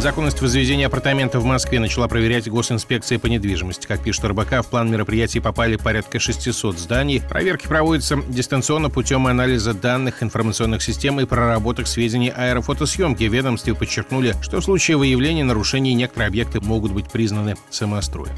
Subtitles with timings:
[0.00, 3.86] Законность возведения апартаментов в Москве начала проверять госинспекция по недвижимости.
[3.86, 7.20] Как пишет РБК, в план мероприятий попали порядка 600 зданий.
[7.20, 13.24] Проверки проводятся дистанционно путем анализа данных информационных систем и проработок сведений аэрофотосъемки.
[13.24, 18.32] В ведомстве подчеркнули, что в случае выявления нарушений некоторые объекты могут быть признаны самостроем.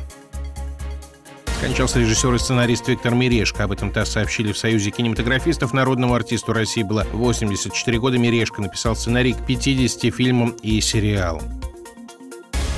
[1.63, 3.63] Скончался режиссер и сценарист Виктор Мирешко.
[3.63, 5.73] Об этом ТАСС сообщили в Союзе кинематографистов.
[5.73, 8.19] Народному артисту России было 84 года.
[8.19, 11.62] Мирешко написал сценарий к 50 фильмам и сериалам.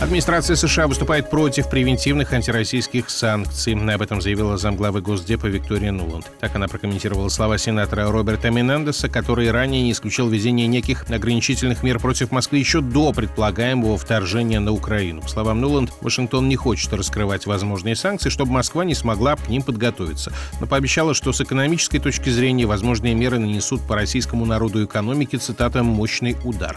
[0.00, 3.74] Администрация США выступает против превентивных антироссийских санкций.
[3.74, 6.30] Об этом заявила замглавы Госдепа Виктория Нуланд.
[6.40, 12.00] Так она прокомментировала слова сенатора Роберта Минендеса, который ранее не исключил введение неких ограничительных мер
[12.00, 15.22] против Москвы еще до предполагаемого вторжения на Украину.
[15.22, 19.62] По словам Нуланд, Вашингтон не хочет раскрывать возможные санкции, чтобы Москва не смогла к ним
[19.62, 25.38] подготовиться, но пообещала, что с экономической точки зрения возможные меры нанесут по российскому народу экономике,
[25.38, 26.76] цитата, «мощный удар».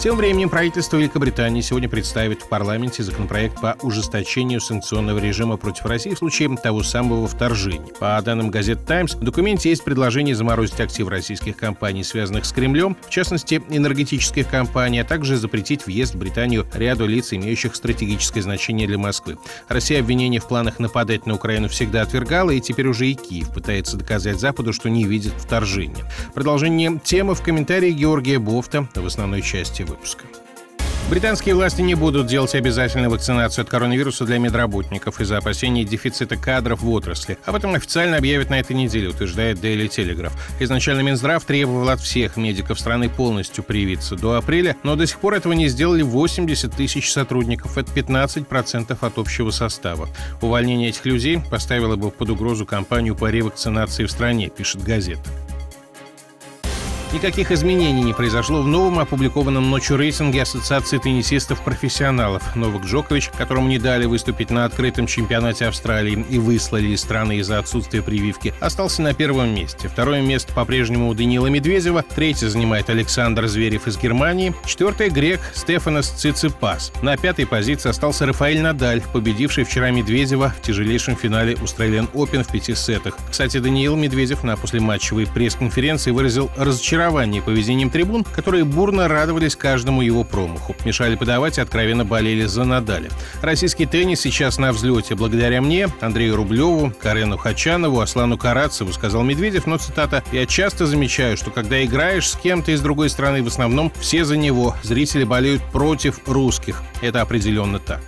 [0.00, 6.14] Тем временем правительство Великобритании сегодня представит в парламенте законопроект по ужесточению санкционного режима против России
[6.14, 7.92] в случае того самого вторжения.
[7.98, 12.96] По данным газет «Таймс», в документе есть предложение заморозить активы российских компаний, связанных с Кремлем,
[13.06, 18.88] в частности, энергетических компаний, а также запретить въезд в Британию ряду лиц, имеющих стратегическое значение
[18.88, 19.36] для Москвы.
[19.68, 23.98] Россия обвинения в планах нападать на Украину всегда отвергала, и теперь уже и Киев пытается
[23.98, 26.10] доказать Западу, что не видит вторжения.
[26.32, 30.24] Продолжение темы в комментарии Георгия Бофта в основной части выпуска.
[31.10, 36.82] Британские власти не будут делать обязательную вакцинацию от коронавируса для медработников из-за опасений дефицита кадров
[36.82, 37.36] в отрасли.
[37.46, 40.34] Об этом официально объявят на этой неделе, утверждает Daily Telegraph.
[40.60, 45.34] Изначально Минздрав требовал от всех медиков страны полностью привиться до апреля, но до сих пор
[45.34, 47.76] этого не сделали 80 тысяч сотрудников.
[47.76, 50.08] Это 15% от общего состава.
[50.40, 55.28] Увольнение этих людей поставило бы под угрозу кампанию по ревакцинации в стране, пишет газета.
[57.12, 62.54] Никаких изменений не произошло в новом опубликованном ночью рейтинге Ассоциации теннисистов-профессионалов.
[62.54, 67.58] Новак Джокович, которому не дали выступить на открытом чемпионате Австралии и выслали из страны из-за
[67.58, 69.88] отсутствия прививки, остался на первом месте.
[69.88, 72.04] Второе место по-прежнему у Даниила Медведева.
[72.14, 74.54] Третье занимает Александр Зверев из Германии.
[74.64, 76.92] Четвертое— грек Стефанос Циципас.
[77.02, 82.52] На пятой позиции остался Рафаэль Надаль, победивший вчера Медведева в тяжелейшем финале Australian Open в
[82.52, 83.18] пяти сетах.
[83.28, 90.02] Кстати, Даниил Медведев на послематчевой пресс-конференции выразил разочарование разочарование поведением трибун, которые бурно радовались каждому
[90.02, 93.10] его промаху, мешали подавать и откровенно болели за Надаля.
[93.40, 99.66] Российский теннис сейчас на взлете благодаря мне, Андрею Рублеву, Карену Хачанову, Аслану Карацеву, сказал Медведев,
[99.66, 103.90] но цитата «Я часто замечаю, что когда играешь с кем-то из другой страны, в основном
[103.98, 106.82] все за него, зрители болеют против русских.
[107.00, 108.02] Это определенно так».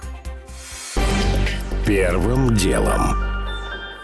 [1.86, 3.31] Первым делом.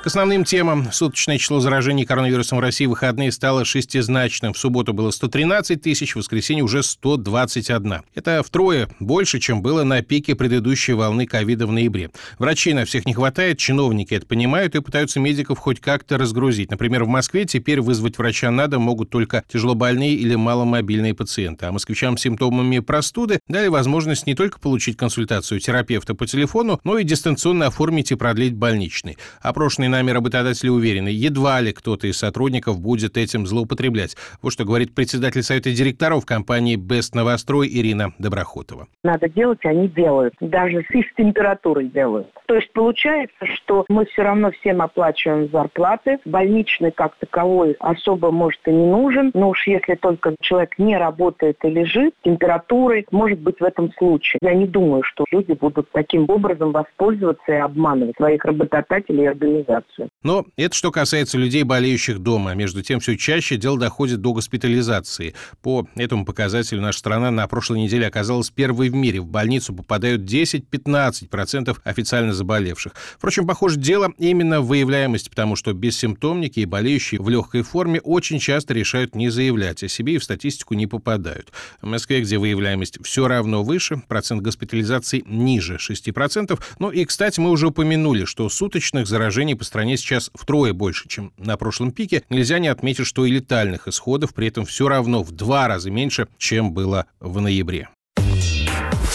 [0.08, 0.90] Основным темам.
[0.90, 4.54] Суточное число заражений коронавирусом в России в выходные стало шестизначным.
[4.54, 8.00] В субботу было 113 тысяч, в воскресенье уже 121.
[8.14, 12.08] Это втрое больше, чем было на пике предыдущей волны ковида в ноябре.
[12.38, 16.70] Врачей на всех не хватает, чиновники это понимают и пытаются медиков хоть как-то разгрузить.
[16.70, 21.66] Например, в Москве теперь вызвать врача на дом могут только тяжелобольные или маломобильные пациенты.
[21.66, 26.96] А москвичам с симптомами простуды дали возможность не только получить консультацию терапевта по телефону, но
[26.96, 29.18] и дистанционно оформить и продлить больничный.
[29.42, 34.16] Опрошенные Уверенные нами работодатели уверены, едва ли кто-то из сотрудников будет этим злоупотреблять.
[34.42, 38.86] Вот что говорит председатель совета директоров компании «Бест Новострой» Ирина Доброхотова.
[39.02, 40.34] Надо делать, они делают.
[40.40, 42.28] Даже с их температурой делают.
[42.46, 46.18] То есть получается, что мы все равно всем оплачиваем зарплаты.
[46.24, 49.32] Больничный как таковой особо, может, и не нужен.
[49.34, 54.38] Но уж если только человек не работает и лежит, температурой, может быть, в этом случае.
[54.42, 59.77] Я не думаю, что люди будут таким образом воспользоваться и обманывать своих работодателей и организаций
[59.80, 62.52] that's Но это что касается людей, болеющих дома.
[62.54, 65.34] Между тем, все чаще дело доходит до госпитализации.
[65.62, 69.20] По этому показателю наша страна на прошлой неделе оказалась первой в мире.
[69.20, 72.94] В больницу попадают 10-15% официально заболевших.
[73.16, 78.40] Впрочем, похоже, дело именно в выявляемости, потому что бессимптомники и болеющие в легкой форме очень
[78.40, 81.52] часто решают не заявлять о себе и в статистику не попадают.
[81.80, 86.58] В Москве, где выявляемость все равно выше, процент госпитализации ниже 6%.
[86.80, 91.32] Ну и, кстати, мы уже упомянули, что суточных заражений по стране сейчас втрое больше, чем
[91.36, 95.32] на прошлом пике, нельзя не отметить, что и летальных исходов при этом все равно в
[95.32, 97.88] два раза меньше, чем было в ноябре.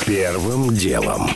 [0.06, 1.30] Первым делом.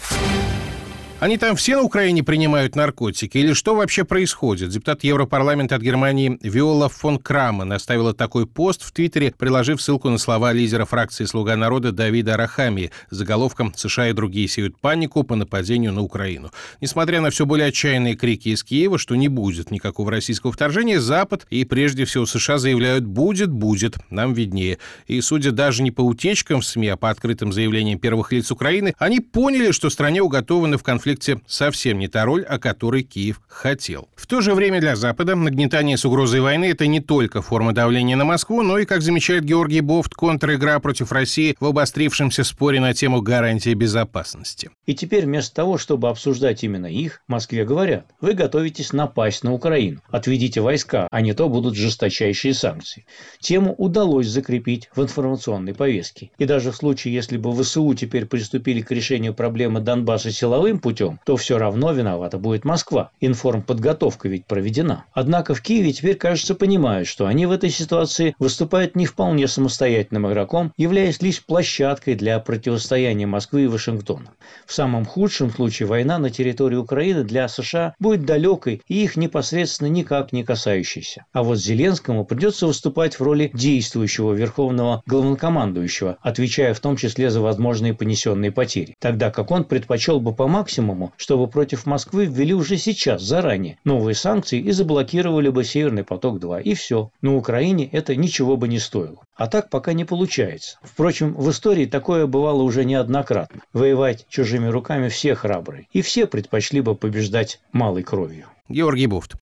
[1.19, 3.39] Они там все на Украине принимают наркотики?
[3.39, 4.69] Или что вообще происходит?
[4.69, 10.19] Депутат Европарламента от Германии Виола фон Краман оставила такой пост в Твиттере, приложив ссылку на
[10.19, 15.35] слова лидера фракции «Слуга народа» Давида Арахами с заголовком «США и другие сеют панику по
[15.35, 16.51] нападению на Украину».
[16.81, 21.47] Несмотря на все более отчаянные крики из Киева, что не будет никакого российского вторжения, Запад
[21.49, 24.77] и прежде всего США заявляют «будет, будет, нам виднее».
[25.07, 28.93] И судя даже не по утечкам в СМИ, а по открытым заявлениям первых лиц Украины,
[28.99, 33.39] они поняли, что стране уготованы в конфликт конфликте совсем не та роль, о которой Киев
[33.47, 34.09] хотел.
[34.15, 38.17] В то же время для Запада нагнетание с угрозой войны– это не только форма давления
[38.17, 42.93] на Москву, но и, как замечает Георгий Бофт, контр-игра против России в обострившемся споре на
[42.93, 44.69] тему гарантии безопасности.
[44.85, 50.01] И теперь вместо того, чтобы обсуждать именно их, Москве говорят, вы готовитесь напасть на Украину,
[50.09, 53.05] отведите войска, а не то будут жесточайшие санкции.
[53.39, 56.31] Тему удалось закрепить в информационной повестке.
[56.37, 60.96] И даже в случае, если бы ВСУ теперь приступили к решению проблемы Донбасса силовым путем,
[60.97, 63.11] путем, то все равно виновата будет Москва.
[63.21, 65.05] Информподготовка ведь проведена.
[65.13, 70.27] Однако в Киеве теперь, кажется, понимают, что они в этой ситуации выступают не вполне самостоятельным
[70.27, 74.31] игроком, являясь лишь площадкой для противостояния Москвы и Вашингтона.
[74.65, 79.89] В самом худшем случае война на территории Украины для США будет далекой и их непосредственно
[79.89, 81.25] никак не касающейся.
[81.31, 87.41] А вот Зеленскому придется выступать в роли действующего верховного главнокомандующего, отвечая в том числе за
[87.41, 92.53] возможные понесенные потери, тогда как он предпочел бы по максимуму максимуму, чтобы против Москвы ввели
[92.53, 96.63] уже сейчас, заранее, новые санкции и заблокировали бы «Северный поток-2».
[96.63, 97.11] И все.
[97.21, 99.17] На Украине это ничего бы не стоило.
[99.35, 100.77] А так пока не получается.
[100.81, 103.61] Впрочем, в истории такое бывало уже неоднократно.
[103.73, 105.87] Воевать чужими руками все храбрые.
[105.91, 108.45] И все предпочли бы побеждать малой кровью.
[108.69, 109.35] Георгий Буфт.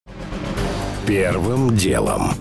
[1.07, 2.31] Первым делом.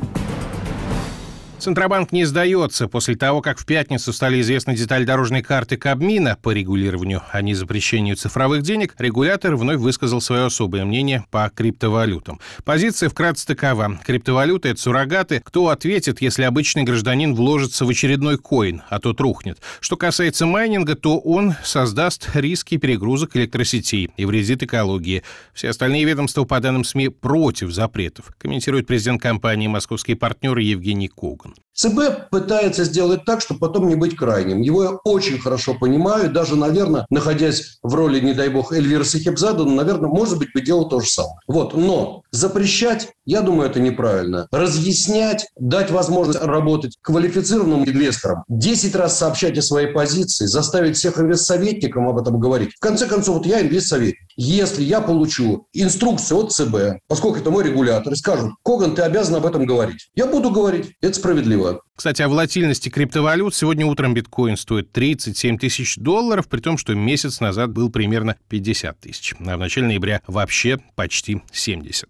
[1.59, 2.89] Центробанк не сдается.
[2.89, 7.55] После того, как в пятницу стали известны детали дорожной карты Кабмина по регулированию, а не
[7.55, 12.39] запрещению цифровых денег, регулятор вновь высказал свое особое мнение по криптовалютам.
[12.65, 13.99] Позиция вкратце такова.
[14.05, 15.41] Криптовалюты— это суррогаты.
[15.43, 19.59] Кто ответит, если обычный гражданин вложится в очередной коин, а тот рухнет?
[19.81, 25.23] Что касается майнинга, то он создаст риски перегрузок электросетей и вредит экологии.
[25.55, 31.09] Все остальные ведомства, по данным СМИ, против запретов, комментирует президент компании «Московские партнеры» Евгений
[31.45, 31.57] Коган.
[31.75, 34.61] ЦБ пытается сделать так, чтобы потом не быть крайним.
[34.61, 36.31] Его я очень хорошо понимаю.
[36.31, 40.61] Даже, наверное, находясь в роли, не дай бог, Эльвира Сахибзада, ну, наверное, может быть, бы
[40.61, 41.37] делал то же самое.
[41.49, 41.75] Вот.
[41.75, 44.47] Но запрещать, я думаю, это неправильно.
[44.53, 52.09] Разъяснять, дать возможность работать квалифицированным инвесторам, 10 раз сообщать о своей позиции, заставить всех инвестсоветникам
[52.09, 52.73] об этом говорить.
[52.77, 54.21] В конце концов, вот я инвестсоветник.
[54.37, 59.37] Если я получу инструкцию от ЦБ, поскольку это мой регулятор, и скажут, Коган, ты обязан
[59.37, 60.11] об этом говорить.
[60.15, 60.93] Я буду говорить.
[61.01, 61.64] Это справедливо.
[61.97, 63.55] Кстати, о волатильности криптовалют.
[63.55, 69.01] Сегодня утром биткоин стоит 37 тысяч долларов, при том, что месяц назад был примерно 50
[69.01, 69.35] тысяч.
[69.39, 72.09] А в начале ноября вообще почти 70.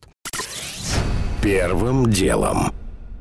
[1.42, 2.72] Первым делом.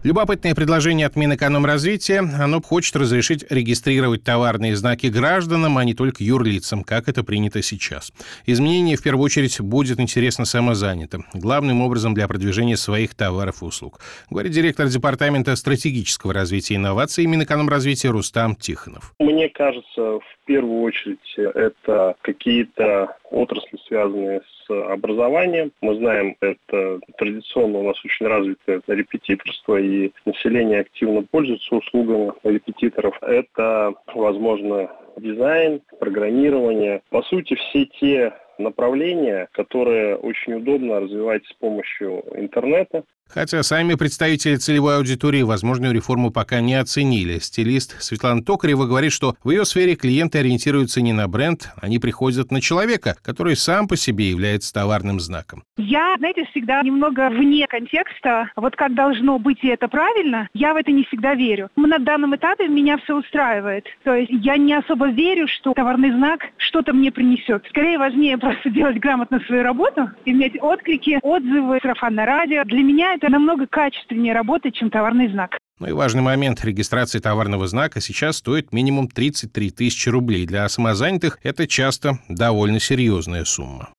[0.04, 2.20] Любопытное предложение от Минэкономразвития.
[2.20, 8.12] Оно хочет разрешить регистрировать товарные знаки гражданам, а не только юрлицам, как это принято сейчас.
[8.46, 14.02] Изменение, в первую очередь, будет интересно самозанятым, главным образом для продвижения своих товаров и услуг,
[14.30, 19.14] говорит директор Департамента стратегического развития и инноваций Минэкономразвития Рустам Тихонов.
[19.20, 25.72] Мне кажется, в первую очередь это какие-то отрасли, связанные с образованием.
[25.82, 33.18] Мы знаем, это традиционно у нас очень развитое репетиторство, и население активно пользуется услугами репетиторов.
[33.22, 37.02] Это, возможно, дизайн, программирование.
[37.10, 43.04] По сути, все те направления, которые очень удобно развивать с помощью интернета.
[43.28, 47.40] Хотя сами представители целевой аудитории возможную реформу пока не оценили.
[47.40, 52.52] Стилист Светлана Токарева говорит, что в ее сфере клиенты ориентируются не на бренд, они приходят
[52.52, 55.64] на человека, который сам по себе является товарным знаком.
[55.78, 58.52] Я, знаете, всегда немного вне контекста.
[58.56, 61.70] Вот как должно быть и это правильно, я в это не всегда верю.
[61.76, 63.86] На данном этапе меня все устраивает.
[64.04, 67.66] То есть я не особо верю, что товарный знак что-то мне принесет.
[67.70, 72.64] Скорее важнее просто делать грамотно свою работу, иметь отклики, отзывы, сарафанное радио.
[72.64, 75.58] Для меня это намного качественнее работает, чем товарный знак.
[75.80, 76.64] Ну и важный момент.
[76.64, 80.46] Регистрации товарного знака сейчас стоит минимум 33 тысячи рублей.
[80.46, 83.90] Для самозанятых это часто довольно серьезная сумма.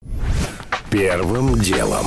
[0.91, 2.07] Первым делом.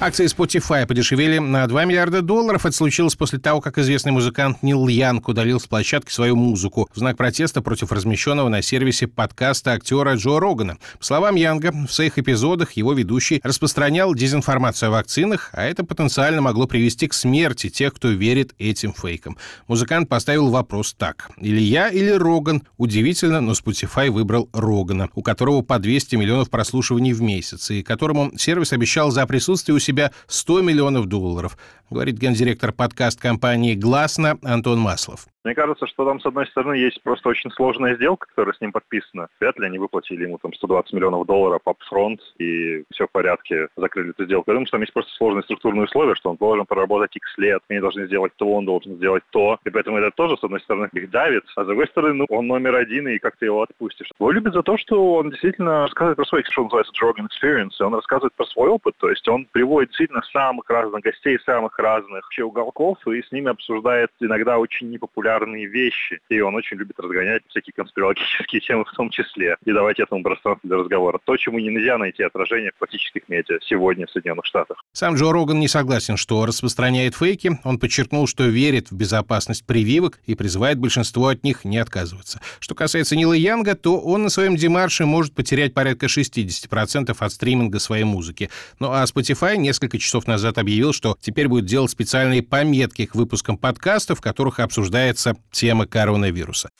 [0.00, 2.66] Акции Spotify подешевели на 2 миллиарда долларов.
[2.66, 6.98] Это случилось после того, как известный музыкант Нил Янг удалил с площадки свою музыку в
[6.98, 10.78] знак протеста против размещенного на сервисе подкаста актера Джо Рогана.
[10.98, 16.42] По словам Янга, в своих эпизодах его ведущий распространял дезинформацию о вакцинах, а это потенциально
[16.42, 19.38] могло привести к смерти тех, кто верит этим фейкам.
[19.68, 21.30] Музыкант поставил вопрос так.
[21.38, 22.64] Или я, или Роган.
[22.78, 28.32] Удивительно, но Spotify выбрал Рогана, у которого по 200 миллионов прослушиваний в месяц, и которому
[28.36, 31.56] сервис обещал за присутствие у себя 100 миллионов долларов,
[31.90, 35.26] говорит гендиректор подкаст компании «Гласно» Антон Маслов.
[35.44, 38.72] Мне кажется, что там, с одной стороны, есть просто очень сложная сделка, которая с ним
[38.72, 39.28] подписана.
[39.38, 44.10] Вряд ли они выплатили ему там 120 миллионов долларов upfront, и все в порядке, закрыли
[44.10, 44.50] эту сделку.
[44.50, 47.60] Я думаю, что там есть просто сложные структурные условия, что он должен проработать X лет,
[47.68, 49.58] они должны сделать то, он должен сделать то.
[49.66, 52.46] И поэтому это тоже, с одной стороны, их давит, а с другой стороны, ну, он
[52.46, 54.08] номер один, и как ты его отпустишь.
[54.18, 57.82] Его любят за то, что он действительно рассказывает про свой, что называется, Drogan Experience, и
[57.82, 62.24] он рассказывает про свой опыт, то есть он приводит действительно самых разных гостей, самых разных
[62.24, 66.20] вообще уголков, и с ними обсуждает иногда очень непопулярные вещи.
[66.28, 69.56] И он очень любит разгонять всякие конспирологические темы в том числе.
[69.64, 71.18] И давать этому пространство для разговора.
[71.24, 74.82] То, чему нельзя найти отражение в классических медиа сегодня в Соединенных Штатах.
[74.92, 77.58] Сам Джо Роган не согласен, что распространяет фейки.
[77.64, 82.40] Он подчеркнул, что верит в безопасность прививок и призывает большинство от них не отказываться.
[82.58, 87.78] Что касается Нила Янга, то он на своем демарше может потерять порядка 60% от стриминга
[87.78, 88.50] своей музыки.
[88.78, 93.58] Ну а Spotify несколько часов назад объявил, что теперь будет делать специальные пометки к выпускам
[93.58, 96.70] подкастов, в которых обсуждается тема коронавируса.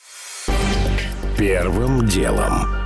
[1.37, 2.84] Первым делом.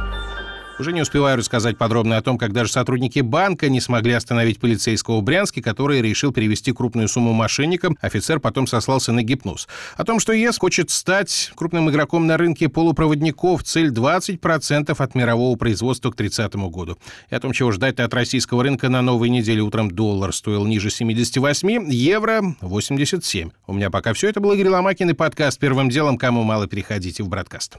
[0.79, 5.19] Уже не успеваю рассказать подробно о том, как даже сотрудники банка не смогли остановить полицейского
[5.19, 7.99] в Брянске, который решил перевести крупную сумму мошенникам.
[8.01, 9.67] Офицер потом сослался на гипноз.
[9.97, 15.57] О том, что ЕС хочет стать крупным игроком на рынке полупроводников, цель 20% от мирового
[15.57, 16.97] производства к 30 году.
[17.29, 20.91] И о том, чего ждать от российского рынка на новой неделе утром доллар стоил ниже
[20.91, 23.51] 78, евро 87.
[23.67, 24.29] У меня пока все.
[24.29, 26.19] Это был Игорь Ломакин и подкаст «Первым делом».
[26.19, 27.79] Кому мало, переходите в «Бродкаст».